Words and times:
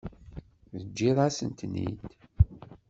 Teǧǧiḍ-asent-ten-id. 0.77 1.99